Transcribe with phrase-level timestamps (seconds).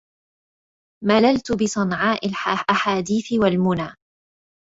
[1.05, 3.95] مللت بصنعاء الأحاديث والمنى